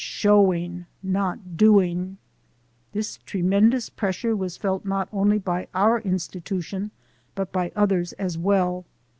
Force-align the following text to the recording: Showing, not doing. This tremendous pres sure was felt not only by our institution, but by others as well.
Showing, 0.03 0.87
not 1.03 1.57
doing. 1.57 2.17
This 2.91 3.17
tremendous 3.23 3.87
pres 3.91 4.15
sure 4.15 4.35
was 4.35 4.57
felt 4.57 4.83
not 4.83 5.07
only 5.13 5.37
by 5.37 5.67
our 5.75 5.99
institution, 5.99 6.89
but 7.35 7.51
by 7.51 7.71
others 7.75 8.11
as 8.13 8.35
well. 8.35 8.83